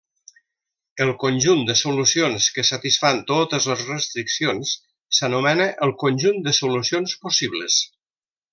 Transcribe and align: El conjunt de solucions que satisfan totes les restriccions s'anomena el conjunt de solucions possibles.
El 1.03 1.09
conjunt 1.23 1.59
de 1.67 1.75
solucions 1.81 2.47
que 2.55 2.63
satisfan 2.69 3.21
totes 3.33 3.69
les 3.73 3.83
restriccions 3.91 4.73
s'anomena 5.19 5.69
el 5.89 5.95
conjunt 6.07 6.41
de 6.49 6.59
solucions 6.63 7.15
possibles. 7.29 7.79